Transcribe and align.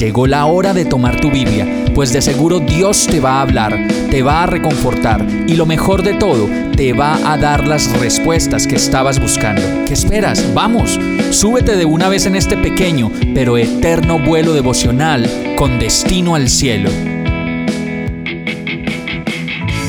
Llegó 0.00 0.26
la 0.26 0.46
hora 0.46 0.72
de 0.72 0.86
tomar 0.86 1.20
tu 1.20 1.30
Biblia, 1.30 1.66
pues 1.94 2.10
de 2.10 2.22
seguro 2.22 2.58
Dios 2.58 3.06
te 3.06 3.20
va 3.20 3.32
a 3.32 3.42
hablar, 3.42 3.86
te 4.10 4.22
va 4.22 4.44
a 4.44 4.46
reconfortar 4.46 5.26
y 5.46 5.56
lo 5.56 5.66
mejor 5.66 6.02
de 6.02 6.14
todo, 6.14 6.48
te 6.74 6.94
va 6.94 7.30
a 7.30 7.36
dar 7.36 7.68
las 7.68 7.92
respuestas 8.00 8.66
que 8.66 8.76
estabas 8.76 9.20
buscando. 9.20 9.60
¿Qué 9.86 9.92
esperas? 9.92 10.54
Vamos, 10.54 10.98
súbete 11.32 11.76
de 11.76 11.84
una 11.84 12.08
vez 12.08 12.24
en 12.24 12.34
este 12.34 12.56
pequeño 12.56 13.12
pero 13.34 13.58
eterno 13.58 14.18
vuelo 14.18 14.54
devocional 14.54 15.54
con 15.58 15.78
destino 15.78 16.34
al 16.34 16.48
cielo. 16.48 16.88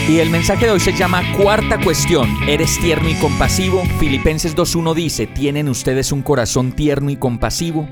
Y 0.10 0.20
el 0.20 0.30
mensaje 0.30 0.66
de 0.66 0.72
hoy 0.74 0.82
se 0.82 0.92
llama 0.92 1.24
Cuarta 1.38 1.80
cuestión. 1.82 2.28
¿Eres 2.50 2.78
tierno 2.82 3.08
y 3.08 3.14
compasivo? 3.14 3.82
Filipenses 3.98 4.58
2.1 4.58 4.94
dice, 4.94 5.26
¿tienen 5.26 5.70
ustedes 5.70 6.12
un 6.12 6.22
corazón 6.22 6.74
tierno 6.74 7.12
y 7.12 7.16
compasivo? 7.16 7.88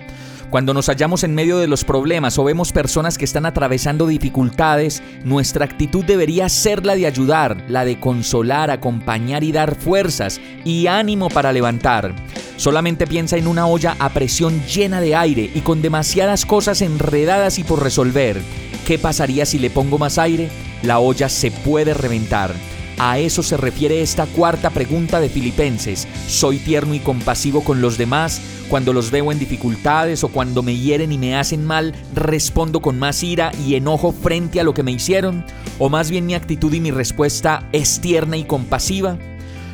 Cuando 0.49 0.73
nos 0.73 0.87
hallamos 0.87 1.23
en 1.23 1.35
medio 1.35 1.59
de 1.59 1.67
los 1.67 1.83
problemas 1.83 2.39
o 2.39 2.43
vemos 2.43 2.71
personas 2.71 3.19
que 3.19 3.25
están 3.25 3.45
atravesando 3.45 4.07
dificultades, 4.07 5.03
nuestra 5.23 5.63
actitud 5.63 6.03
debería 6.03 6.49
ser 6.49 6.87
la 6.87 6.95
de 6.95 7.05
ayudar, 7.05 7.63
la 7.67 7.85
de 7.85 7.99
consolar, 7.99 8.71
acompañar 8.71 9.43
y 9.43 9.51
dar 9.51 9.75
fuerzas 9.75 10.41
y 10.65 10.87
ánimo 10.87 11.29
para 11.29 11.53
levantar. 11.53 12.15
Solamente 12.57 13.05
piensa 13.05 13.37
en 13.37 13.47
una 13.47 13.67
olla 13.67 13.95
a 13.99 14.09
presión 14.09 14.59
llena 14.65 15.01
de 15.01 15.15
aire 15.15 15.51
y 15.53 15.61
con 15.61 15.83
demasiadas 15.83 16.47
cosas 16.47 16.81
enredadas 16.81 17.59
y 17.59 17.63
por 17.63 17.83
resolver. 17.83 18.41
¿Qué 18.87 18.97
pasaría 18.97 19.45
si 19.45 19.59
le 19.59 19.69
pongo 19.69 19.99
más 19.99 20.17
aire? 20.17 20.49
La 20.81 20.97
olla 20.97 21.29
se 21.29 21.51
puede 21.51 21.93
reventar. 21.93 22.55
A 23.01 23.17
eso 23.17 23.43
se 23.43 23.55
refiere 23.55 24.01
esta 24.01 24.25
cuarta 24.25 24.71
pregunta 24.71 25.21
de 25.21 25.29
Filipenses. 25.29 26.05
¿Soy 26.27 26.57
tierno 26.57 26.93
y 26.93 26.99
compasivo 26.99 27.63
con 27.63 27.81
los 27.81 27.97
demás? 27.97 28.41
Cuando 28.69 28.91
los 28.91 29.09
veo 29.09 29.31
en 29.31 29.39
dificultades 29.39 30.25
o 30.25 30.27
cuando 30.27 30.63
me 30.63 30.75
hieren 30.75 31.13
y 31.13 31.17
me 31.17 31.37
hacen 31.37 31.65
mal, 31.65 31.93
respondo 32.13 32.81
con 32.81 32.99
más 32.99 33.23
ira 33.23 33.53
y 33.65 33.75
enojo 33.75 34.11
frente 34.11 34.59
a 34.59 34.65
lo 34.65 34.73
que 34.73 34.83
me 34.83 34.91
hicieron? 34.91 35.45
¿O 35.79 35.87
más 35.87 36.11
bien 36.11 36.25
mi 36.25 36.33
actitud 36.33 36.73
y 36.73 36.81
mi 36.81 36.91
respuesta 36.91 37.69
es 37.71 38.01
tierna 38.01 38.35
y 38.35 38.43
compasiva? 38.43 39.17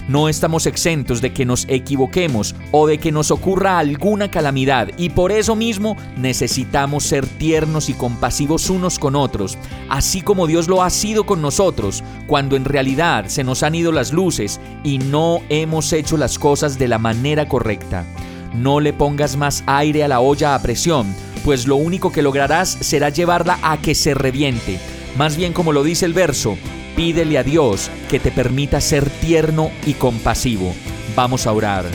No 0.07 0.29
estamos 0.29 0.67
exentos 0.67 1.19
de 1.19 1.33
que 1.33 1.45
nos 1.45 1.65
equivoquemos 1.67 2.55
o 2.71 2.85
de 2.85 2.99
que 2.99 3.11
nos 3.11 3.31
ocurra 3.31 3.79
alguna 3.79 4.29
calamidad 4.29 4.89
y 4.97 5.09
por 5.09 5.31
eso 5.31 5.55
mismo 5.55 5.97
necesitamos 6.15 7.05
ser 7.05 7.25
tiernos 7.25 7.89
y 7.89 7.95
compasivos 7.95 8.69
unos 8.69 8.99
con 8.99 9.15
otros, 9.15 9.57
así 9.89 10.21
como 10.21 10.45
Dios 10.45 10.67
lo 10.67 10.83
ha 10.83 10.91
sido 10.91 11.25
con 11.25 11.41
nosotros, 11.41 12.03
cuando 12.27 12.55
en 12.55 12.65
realidad 12.65 13.25
se 13.27 13.43
nos 13.43 13.63
han 13.63 13.73
ido 13.73 13.91
las 13.91 14.13
luces 14.13 14.59
y 14.83 14.99
no 14.99 15.39
hemos 15.49 15.91
hecho 15.91 16.17
las 16.17 16.37
cosas 16.37 16.77
de 16.77 16.87
la 16.87 16.99
manera 16.99 17.47
correcta. 17.47 18.05
No 18.53 18.79
le 18.79 18.93
pongas 18.93 19.35
más 19.37 19.63
aire 19.65 20.03
a 20.03 20.07
la 20.07 20.19
olla 20.19 20.53
a 20.53 20.61
presión, 20.61 21.15
pues 21.43 21.65
lo 21.65 21.77
único 21.77 22.11
que 22.11 22.21
lograrás 22.21 22.69
será 22.69 23.09
llevarla 23.09 23.57
a 23.63 23.77
que 23.77 23.95
se 23.95 24.13
reviente. 24.13 24.79
Más 25.17 25.35
bien 25.35 25.51
como 25.51 25.73
lo 25.73 25.83
dice 25.83 26.05
el 26.05 26.13
verso, 26.13 26.57
Pídele 26.95 27.37
a 27.37 27.43
Dios 27.43 27.91
que 28.09 28.19
te 28.19 28.31
permita 28.31 28.79
ser 28.79 29.09
tierno 29.09 29.69
y 29.85 29.93
compasivo. 29.93 30.73
Vamos 31.15 31.45
a 31.45 31.51
orar. 31.51 31.85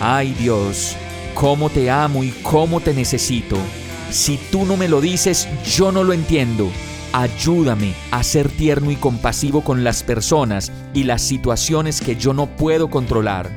Ay 0.00 0.34
Dios, 0.38 0.96
cómo 1.34 1.70
te 1.70 1.90
amo 1.90 2.24
y 2.24 2.30
cómo 2.42 2.80
te 2.80 2.94
necesito. 2.94 3.56
Si 4.10 4.38
tú 4.50 4.66
no 4.66 4.76
me 4.76 4.88
lo 4.88 5.00
dices, 5.00 5.48
yo 5.64 5.92
no 5.92 6.02
lo 6.02 6.12
entiendo. 6.12 6.70
Ayúdame 7.12 7.94
a 8.10 8.24
ser 8.24 8.48
tierno 8.48 8.90
y 8.90 8.96
compasivo 8.96 9.62
con 9.62 9.84
las 9.84 10.02
personas 10.02 10.72
y 10.94 11.04
las 11.04 11.22
situaciones 11.22 12.00
que 12.00 12.16
yo 12.16 12.34
no 12.34 12.46
puedo 12.46 12.90
controlar. 12.90 13.50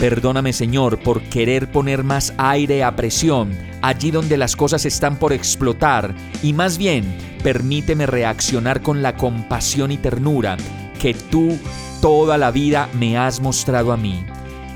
Perdóname 0.00 0.54
Señor 0.54 0.98
por 0.98 1.20
querer 1.20 1.70
poner 1.70 2.04
más 2.04 2.32
aire 2.38 2.82
a 2.82 2.96
presión 2.96 3.54
allí 3.82 4.10
donde 4.10 4.38
las 4.38 4.56
cosas 4.56 4.86
están 4.86 5.16
por 5.16 5.34
explotar 5.34 6.14
y 6.42 6.54
más 6.54 6.78
bien 6.78 7.04
permíteme 7.42 8.06
reaccionar 8.06 8.80
con 8.80 9.02
la 9.02 9.16
compasión 9.16 9.90
y 9.92 9.98
ternura 9.98 10.56
que 10.98 11.12
tú 11.12 11.58
toda 12.00 12.38
la 12.38 12.50
vida 12.50 12.88
me 12.98 13.18
has 13.18 13.40
mostrado 13.40 13.92
a 13.92 13.98
mí. 13.98 14.24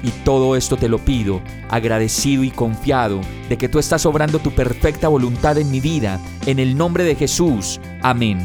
Y 0.02 0.10
todo 0.24 0.56
esto 0.56 0.76
te 0.76 0.90
lo 0.90 0.98
pido, 0.98 1.40
agradecido 1.70 2.44
y 2.44 2.50
confiado 2.50 3.22
de 3.48 3.56
que 3.56 3.70
tú 3.70 3.78
estás 3.78 4.04
obrando 4.04 4.38
tu 4.38 4.50
perfecta 4.50 5.08
voluntad 5.08 5.56
en 5.56 5.70
mi 5.70 5.80
vida, 5.80 6.20
en 6.44 6.58
el 6.58 6.76
nombre 6.76 7.04
de 7.04 7.14
Jesús. 7.14 7.80
Amén. 8.02 8.44